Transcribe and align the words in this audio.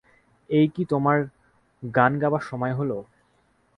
এই 0.49 0.67
কি 0.67 0.83
তোমার 0.85 1.17
গান 1.83 2.11
গাবার 2.21 2.43
সময় 2.49 2.73
হল? 2.79 2.91